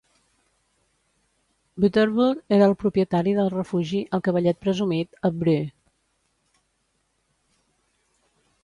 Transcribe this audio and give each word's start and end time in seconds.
Butterbur 1.83 2.31
era 2.57 2.69
el 2.69 2.73
propietari 2.85 3.35
del 3.41 3.53
refugi 3.57 4.01
El 4.19 4.25
Cavallet 4.29 4.61
Presumit 4.65 5.23
a 5.31 5.33
Bree. 5.45 5.69